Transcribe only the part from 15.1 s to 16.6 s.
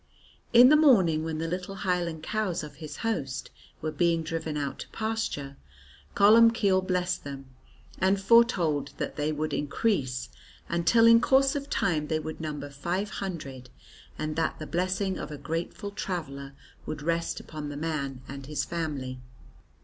of a grateful traveller